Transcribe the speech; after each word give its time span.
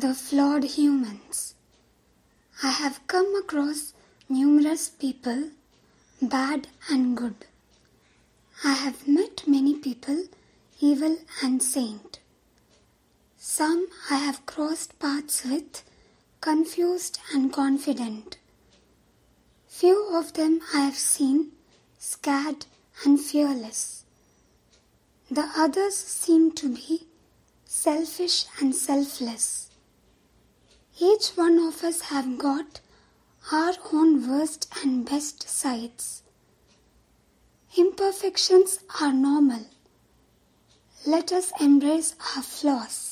the 0.00 0.14
flawed 0.14 0.64
humans. 0.64 1.54
I 2.62 2.70
have 2.70 3.06
come 3.06 3.34
across 3.38 3.92
numerous 4.30 4.88
people, 4.88 5.50
bad 6.22 6.68
and 6.88 7.14
good. 7.14 7.44
I 8.64 8.72
have 8.72 9.06
met 9.06 9.46
many 9.46 9.74
people, 9.74 10.24
evil 10.80 11.18
and 11.42 11.62
saint. 11.62 12.18
Some 13.36 13.88
I 14.08 14.16
have 14.16 14.46
crossed 14.46 14.98
paths 14.98 15.44
with, 15.44 15.82
confused 16.40 17.18
and 17.34 17.52
confident. 17.52 18.38
Few 19.68 20.08
of 20.14 20.32
them 20.32 20.60
I 20.72 20.80
have 20.80 20.96
seen, 20.96 21.52
scared 21.98 22.64
and 23.04 23.20
fearless. 23.20 24.04
The 25.30 25.50
others 25.54 25.94
seem 25.96 26.52
to 26.52 26.74
be 26.74 27.06
selfish 27.66 28.46
and 28.60 28.74
selfless. 28.74 29.69
Each 31.02 31.28
one 31.30 31.58
of 31.58 31.82
us 31.82 32.02
have 32.12 32.36
got 32.36 32.80
our 33.50 33.72
own 33.90 34.28
worst 34.28 34.70
and 34.82 35.08
best 35.08 35.48
sides. 35.48 36.22
Imperfections 37.74 38.80
are 39.00 39.12
normal. 39.12 39.64
Let 41.06 41.32
us 41.32 41.52
embrace 41.58 42.14
our 42.36 42.42
flaws. 42.42 43.09